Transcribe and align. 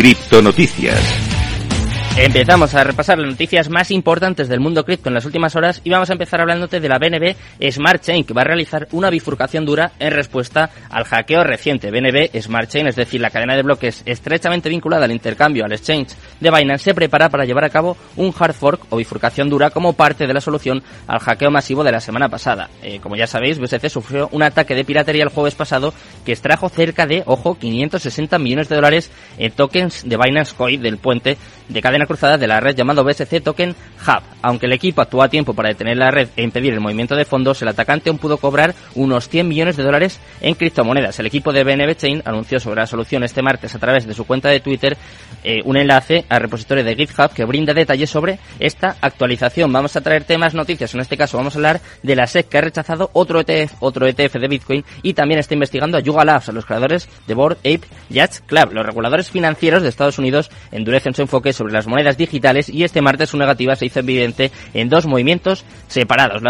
Criptonoticias. 0.00 1.29
Empezamos 2.16 2.74
a 2.74 2.84
repasar 2.84 3.18
las 3.18 3.30
noticias 3.30 3.70
más 3.70 3.90
importantes 3.90 4.48
del 4.48 4.60
mundo 4.60 4.84
cripto 4.84 5.08
en 5.08 5.14
las 5.14 5.24
últimas 5.24 5.54
horas 5.56 5.80
y 5.84 5.90
vamos 5.90 6.10
a 6.10 6.12
empezar 6.12 6.40
hablándote 6.40 6.80
de 6.80 6.88
la 6.88 6.98
BNB 6.98 7.34
Smart 7.70 8.02
Chain 8.02 8.24
que 8.24 8.34
va 8.34 8.42
a 8.42 8.44
realizar 8.44 8.88
una 8.90 9.10
bifurcación 9.10 9.64
dura 9.64 9.92
en 9.98 10.10
respuesta 10.10 10.70
al 10.90 11.04
hackeo 11.04 11.44
reciente. 11.44 11.90
BNB 11.90 12.36
Smart 12.42 12.68
Chain, 12.68 12.88
es 12.88 12.96
decir, 12.96 13.20
la 13.20 13.30
cadena 13.30 13.54
de 13.54 13.62
bloques 13.62 14.02
estrechamente 14.04 14.68
vinculada 14.68 15.04
al 15.04 15.12
intercambio 15.12 15.64
al 15.64 15.72
exchange 15.72 16.14
de 16.40 16.50
Binance, 16.50 16.84
se 16.84 16.94
prepara 16.94 17.30
para 17.30 17.44
llevar 17.44 17.64
a 17.64 17.70
cabo 17.70 17.96
un 18.16 18.34
hard 18.36 18.54
fork 18.54 18.86
o 18.90 18.96
bifurcación 18.96 19.48
dura 19.48 19.70
como 19.70 19.94
parte 19.94 20.26
de 20.26 20.34
la 20.34 20.40
solución 20.40 20.82
al 21.06 21.20
hackeo 21.20 21.50
masivo 21.50 21.84
de 21.84 21.92
la 21.92 22.00
semana 22.00 22.28
pasada. 22.28 22.68
Eh, 22.82 22.98
como 23.00 23.16
ya 23.16 23.28
sabéis, 23.28 23.58
BSC 23.58 23.88
sufrió 23.88 24.28
un 24.32 24.42
ataque 24.42 24.74
de 24.74 24.84
piratería 24.84 25.22
el 25.22 25.30
jueves 25.30 25.54
pasado 25.54 25.94
que 26.26 26.32
extrajo 26.32 26.68
cerca 26.68 27.06
de, 27.06 27.22
ojo, 27.26 27.56
560 27.56 28.38
millones 28.38 28.68
de 28.68 28.76
dólares 28.76 29.10
en 29.38 29.52
tokens 29.52 30.02
de 30.06 30.16
Binance 30.16 30.54
Coin 30.54 30.82
del 30.82 30.98
puente 30.98 31.38
de 31.68 31.80
cadena 31.80 31.99
cruzada 32.06 32.38
de 32.38 32.46
la 32.46 32.60
red 32.60 32.74
llamado 32.74 33.04
BSC 33.04 33.42
Token 33.42 33.70
Hub. 34.06 34.22
Aunque 34.42 34.66
el 34.66 34.72
equipo 34.72 35.02
actuó 35.02 35.22
a 35.22 35.28
tiempo 35.28 35.54
para 35.54 35.68
detener 35.68 35.96
la 35.96 36.10
red 36.10 36.28
e 36.36 36.42
impedir 36.42 36.72
el 36.72 36.80
movimiento 36.80 37.16
de 37.16 37.24
fondos, 37.24 37.60
el 37.62 37.68
atacante 37.68 38.10
aún 38.10 38.18
pudo 38.18 38.38
cobrar 38.38 38.74
unos 38.94 39.28
100 39.28 39.48
millones 39.48 39.76
de 39.76 39.82
dólares 39.82 40.20
en 40.40 40.54
criptomonedas. 40.54 41.18
El 41.18 41.26
equipo 41.26 41.52
de 41.52 41.64
BNB 41.64 41.96
Chain 41.96 42.22
anunció 42.24 42.60
sobre 42.60 42.80
la 42.80 42.86
solución 42.86 43.22
este 43.24 43.42
martes 43.42 43.74
a 43.74 43.78
través 43.78 44.06
de 44.06 44.14
su 44.14 44.24
cuenta 44.24 44.48
de 44.48 44.60
Twitter 44.60 44.96
eh, 45.42 45.62
un 45.64 45.76
enlace 45.76 46.24
al 46.28 46.42
repositorio 46.42 46.84
de 46.84 46.94
GitHub 46.94 47.32
que 47.32 47.44
brinda 47.44 47.72
detalles 47.72 48.10
sobre 48.10 48.38
esta 48.58 48.96
actualización. 49.00 49.72
Vamos 49.72 49.96
a 49.96 50.00
traer 50.00 50.24
temas, 50.24 50.54
noticias. 50.54 50.94
En 50.94 51.00
este 51.00 51.16
caso 51.16 51.38
vamos 51.38 51.54
a 51.54 51.58
hablar 51.58 51.80
de 52.02 52.16
la 52.16 52.26
SEC 52.26 52.48
que 52.48 52.58
ha 52.58 52.60
rechazado 52.60 53.10
otro 53.14 53.40
ETF, 53.40 53.74
otro 53.80 54.06
ETF 54.06 54.34
de 54.34 54.48
Bitcoin 54.48 54.84
y 55.02 55.14
también 55.14 55.40
está 55.40 55.54
investigando 55.54 55.96
a 55.96 56.00
Yuga 56.00 56.24
Labs, 56.24 56.48
a 56.48 56.52
los 56.52 56.66
creadores 56.66 57.08
de 57.26 57.34
Board 57.34 57.58
Ape 57.58 57.82
Yacht 58.10 58.40
Club. 58.46 58.72
Los 58.72 58.84
reguladores 58.84 59.30
financieros 59.30 59.82
de 59.82 59.88
Estados 59.88 60.18
Unidos 60.18 60.50
endurecen 60.72 61.14
su 61.14 61.22
enfoque 61.22 61.52
sobre 61.52 61.72
las 61.72 61.86
monedas 61.90 62.16
digitales 62.16 62.68
y 62.68 62.84
este 62.84 63.02
martes 63.02 63.30
su 63.30 63.36
negativa 63.36 63.76
se 63.76 63.86
hizo 63.86 64.00
evidente 64.00 64.50
en 64.72 64.88
dos 64.88 65.06
movimientos 65.06 65.64
separados. 65.88 66.42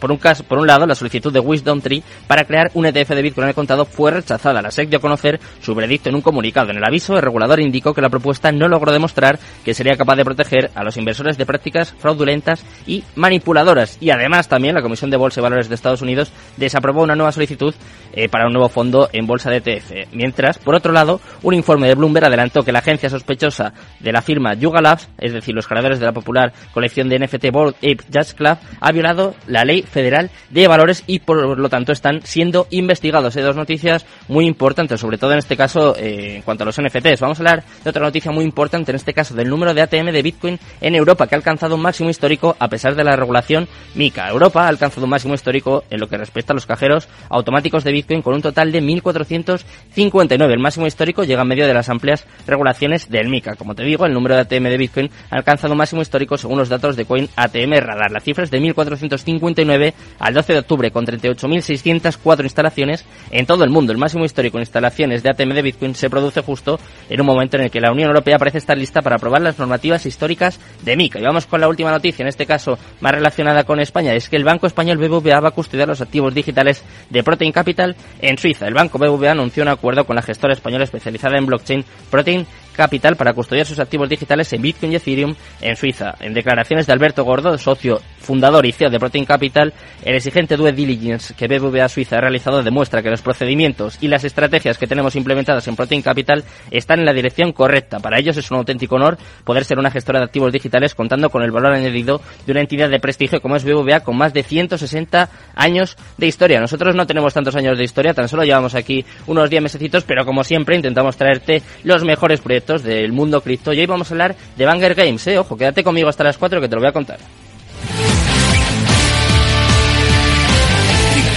por, 0.00 0.58
un 0.58 0.66
lado, 0.66 0.86
la 0.86 0.94
solicitud 0.94 1.32
de 1.32 1.40
Wisdom 1.40 1.80
Tree 1.80 2.02
para 2.26 2.44
crear 2.44 2.70
un 2.74 2.86
ETF 2.86 3.10
de 3.10 3.22
Bitcoin 3.22 3.48
el 3.48 3.54
contado 3.54 3.84
fue 3.84 4.10
rechazada. 4.10 4.62
La 4.62 4.70
SEC 4.70 4.88
dio 4.88 4.98
a 4.98 5.02
conocer 5.02 5.38
su 5.60 5.74
veredicto 5.74 6.08
en 6.08 6.16
un 6.16 6.22
comunicado. 6.22 6.70
En 6.70 6.78
el 6.78 6.84
aviso, 6.84 7.14
el 7.14 7.22
regulador 7.22 7.60
indicó 7.60 7.94
que 7.94 8.00
la 8.00 8.08
propuesta 8.08 8.50
no 8.50 8.68
logró 8.68 8.92
demostrar 8.92 9.38
que 9.64 9.74
sería 9.74 9.96
capaz 9.96 10.16
de 10.16 10.24
proteger 10.24 10.70
a 10.74 10.82
los 10.82 10.96
inversores 10.96 11.36
de 11.36 11.46
prácticas 11.46 11.94
fraudulentas 11.98 12.64
y 12.86 13.04
manipuladoras. 13.14 13.98
Y 14.00 14.10
además, 14.10 14.48
también 14.48 14.74
la 14.74 14.82
Comisión 14.82 15.10
de 15.10 15.16
Bolsa 15.16 15.40
y 15.40 15.42
Valores 15.42 15.68
de 15.68 15.74
Estados 15.74 16.02
Unidos 16.02 16.32
desaprobó 16.56 17.02
una 17.02 17.14
nueva 17.14 17.32
solicitud 17.32 17.74
eh, 18.12 18.28
para 18.28 18.46
un 18.46 18.52
nuevo 18.52 18.68
fondo 18.68 19.08
en 19.12 19.26
bolsa 19.26 19.50
de 19.50 19.58
ETF. 19.58 20.12
Mientras, 20.12 20.58
por 20.58 20.74
otro 20.74 20.92
lado, 20.92 21.20
un 21.42 21.54
informe 21.54 21.88
de 21.88 21.94
Bloomberg 21.94 22.26
adelantó 22.26 22.62
que 22.62 22.72
la 22.72 22.80
agencia 22.80 23.10
sospechosa 23.10 23.72
de 24.00 24.12
la 24.12 24.22
firma 24.22 24.54
Yuga 24.70 24.98
es 25.18 25.32
decir, 25.32 25.54
los 25.54 25.66
creadores 25.66 25.98
de 25.98 26.06
la 26.06 26.12
popular 26.12 26.52
colección 26.72 27.08
de 27.08 27.18
NFT 27.18 27.50
Board 27.50 27.74
Ape 27.76 27.98
Jazz 28.08 28.34
Club, 28.34 28.56
ha 28.80 28.92
violado 28.92 29.34
la 29.46 29.64
ley 29.64 29.82
federal 29.82 30.30
de 30.50 30.68
valores 30.68 31.04
y 31.06 31.20
por 31.20 31.58
lo 31.58 31.68
tanto 31.68 31.92
están 31.92 32.20
siendo 32.22 32.66
investigados. 32.70 33.36
Hay 33.36 33.42
dos 33.42 33.56
noticias 33.56 34.06
muy 34.28 34.46
importantes, 34.46 35.00
sobre 35.00 35.18
todo 35.18 35.32
en 35.32 35.38
este 35.38 35.56
caso 35.56 35.96
eh, 35.96 36.36
en 36.36 36.42
cuanto 36.42 36.64
a 36.64 36.66
los 36.66 36.80
NFTs. 36.80 37.20
Vamos 37.20 37.38
a 37.38 37.42
hablar 37.42 37.64
de 37.82 37.90
otra 37.90 38.02
noticia 38.02 38.30
muy 38.30 38.44
importante, 38.44 38.92
en 38.92 38.96
este 38.96 39.12
caso 39.12 39.34
del 39.34 39.48
número 39.48 39.74
de 39.74 39.82
ATM 39.82 40.12
de 40.12 40.22
Bitcoin 40.22 40.58
en 40.80 40.94
Europa, 40.94 41.26
que 41.26 41.34
ha 41.34 41.38
alcanzado 41.38 41.74
un 41.74 41.82
máximo 41.82 42.10
histórico 42.10 42.56
a 42.58 42.68
pesar 42.68 42.94
de 42.94 43.04
la 43.04 43.16
regulación 43.16 43.68
MICA. 43.94 44.28
Europa 44.28 44.64
ha 44.64 44.68
alcanzado 44.68 45.04
un 45.04 45.10
máximo 45.10 45.34
histórico 45.34 45.84
en 45.90 46.00
lo 46.00 46.08
que 46.08 46.16
respecta 46.16 46.52
a 46.52 46.54
los 46.54 46.66
cajeros 46.66 47.08
automáticos 47.28 47.84
de 47.84 47.92
Bitcoin 47.92 48.22
con 48.22 48.34
un 48.34 48.42
total 48.42 48.72
de 48.72 48.82
1.459. 48.82 50.52
El 50.52 50.58
máximo 50.58 50.86
histórico 50.86 51.24
llega 51.24 51.42
en 51.42 51.48
medio 51.48 51.66
de 51.66 51.74
las 51.74 51.88
amplias 51.88 52.26
regulaciones 52.46 53.10
del 53.10 53.28
MICA. 53.28 53.56
Como 53.56 53.74
te 53.74 53.82
digo, 53.82 54.06
el 54.06 54.12
número 54.12 54.34
de 54.34 54.42
ATM 54.42 54.59
de 54.68 54.76
Bitcoin 54.76 55.10
ha 55.30 55.36
alcanzado 55.36 55.72
un 55.72 55.78
máximo 55.78 56.02
histórico 56.02 56.36
según 56.36 56.58
los 56.58 56.68
datos 56.68 56.96
de 56.96 57.04
Coin 57.04 57.28
ATM 57.36 57.72
Radar. 57.80 58.10
La 58.10 58.20
cifra 58.20 58.44
es 58.44 58.50
de 58.50 58.60
1.459 58.60 59.94
al 60.18 60.34
12 60.34 60.52
de 60.52 60.58
octubre 60.58 60.90
con 60.90 61.06
38.604 61.06 62.42
instalaciones 62.44 63.04
en 63.30 63.46
todo 63.46 63.64
el 63.64 63.70
mundo. 63.70 63.92
El 63.92 63.98
máximo 63.98 64.24
histórico 64.24 64.58
en 64.58 64.62
instalaciones 64.62 65.22
de 65.22 65.30
ATM 65.30 65.54
de 65.54 65.62
Bitcoin 65.62 65.94
se 65.94 66.10
produce 66.10 66.42
justo 66.42 66.78
en 67.08 67.20
un 67.20 67.26
momento 67.26 67.56
en 67.56 67.64
el 67.64 67.70
que 67.70 67.80
la 67.80 67.92
Unión 67.92 68.08
Europea 68.08 68.38
parece 68.38 68.58
estar 68.58 68.76
lista 68.76 69.02
para 69.02 69.16
aprobar 69.16 69.40
las 69.42 69.58
normativas 69.58 70.04
históricas 70.06 70.60
de 70.82 70.96
MICA. 70.96 71.18
Y 71.18 71.22
vamos 71.22 71.46
con 71.46 71.60
la 71.60 71.68
última 71.68 71.90
noticia, 71.90 72.22
en 72.22 72.28
este 72.28 72.46
caso 72.46 72.78
más 73.00 73.12
relacionada 73.12 73.64
con 73.64 73.80
España, 73.80 74.14
es 74.14 74.28
que 74.28 74.36
el 74.36 74.44
Banco 74.44 74.66
Español 74.66 74.98
BBVA 74.98 75.40
va 75.40 75.48
a 75.48 75.52
custodiar 75.52 75.88
los 75.88 76.00
activos 76.00 76.34
digitales 76.34 76.84
de 77.08 77.22
Protein 77.22 77.52
Capital 77.52 77.96
en 78.20 78.38
Suiza. 78.38 78.66
El 78.66 78.74
Banco 78.74 78.98
BBVA 78.98 79.32
anunció 79.32 79.62
un 79.62 79.68
acuerdo 79.68 80.04
con 80.04 80.16
la 80.16 80.22
gestora 80.22 80.52
española 80.52 80.84
especializada 80.84 81.38
en 81.38 81.46
blockchain 81.46 81.84
Protein 82.10 82.46
Capital 82.74 83.16
para 83.16 83.34
custodiar 83.34 83.66
sus 83.66 83.78
activos 83.78 84.08
digitales 84.08 84.49
en 84.52 84.62
Bitcoin 84.62 84.92
y 84.92 84.96
Ethereum 84.96 85.34
en 85.60 85.76
Suiza. 85.76 86.14
En 86.20 86.34
declaraciones 86.34 86.86
de 86.86 86.92
Alberto 86.92 87.24
Gordo, 87.24 87.56
socio 87.58 88.00
fundador 88.20 88.66
y 88.66 88.72
CEO 88.72 88.90
de 88.90 88.98
Protein 88.98 89.24
Capital, 89.24 89.72
el 90.04 90.14
exigente 90.14 90.56
due 90.56 90.72
diligence 90.72 91.34
que 91.34 91.48
BBVA 91.48 91.88
Suiza 91.88 92.16
ha 92.16 92.20
realizado 92.20 92.62
demuestra 92.62 93.02
que 93.02 93.10
los 93.10 93.22
procedimientos 93.22 93.98
y 94.00 94.08
las 94.08 94.24
estrategias 94.24 94.78
que 94.78 94.86
tenemos 94.86 95.16
implementadas 95.16 95.66
en 95.68 95.76
Protein 95.76 96.02
Capital 96.02 96.44
están 96.70 97.00
en 97.00 97.06
la 97.06 97.12
dirección 97.12 97.52
correcta. 97.52 97.98
Para 97.98 98.18
ellos 98.18 98.36
es 98.36 98.50
un 98.50 98.58
auténtico 98.58 98.96
honor 98.96 99.18
poder 99.44 99.64
ser 99.64 99.78
una 99.78 99.90
gestora 99.90 100.20
de 100.20 100.26
activos 100.26 100.52
digitales 100.52 100.94
contando 100.94 101.30
con 101.30 101.42
el 101.42 101.50
valor 101.50 101.72
añadido 101.72 102.20
de 102.46 102.52
una 102.52 102.60
entidad 102.60 102.88
de 102.88 103.00
prestigio 103.00 103.40
como 103.40 103.56
es 103.56 103.64
BBVA 103.64 104.00
con 104.00 104.16
más 104.16 104.32
de 104.32 104.42
160 104.42 105.28
años 105.54 105.96
de 106.16 106.26
historia. 106.26 106.60
Nosotros 106.60 106.94
no 106.94 107.06
tenemos 107.06 107.34
tantos 107.34 107.56
años 107.56 107.78
de 107.78 107.84
historia, 107.84 108.14
tan 108.14 108.28
solo 108.28 108.44
llevamos 108.44 108.74
aquí 108.74 109.04
unos 109.26 109.50
10 109.50 109.62
mesecitos, 109.62 110.04
pero 110.04 110.24
como 110.24 110.44
siempre 110.44 110.76
intentamos 110.76 111.16
traerte 111.16 111.62
los 111.84 112.04
mejores 112.04 112.40
proyectos 112.40 112.82
del 112.82 113.12
mundo 113.12 113.40
cripto 113.40 113.72
y 113.72 113.80
hoy 113.80 113.86
vamos 113.86 114.10
a 114.10 114.14
hablar 114.14 114.36
de 114.56 114.64
Banger 114.64 114.94
Games, 114.94 115.26
¿eh? 115.26 115.38
Ojo, 115.38 115.56
quédate 115.56 115.82
conmigo 115.82 116.08
hasta 116.08 116.24
las 116.24 116.38
4 116.38 116.60
que 116.60 116.68
te 116.68 116.74
lo 116.74 116.80
voy 116.80 116.88
a 116.88 116.92
contar. 116.92 117.18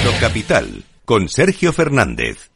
Cripto 0.03 0.19
Capital 0.19 0.83
con 1.05 1.29
Sergio 1.29 1.71
Fernández. 1.71 2.51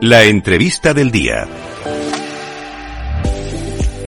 La 0.00 0.22
entrevista 0.24 0.94
del 0.94 1.10
día. 1.10 1.48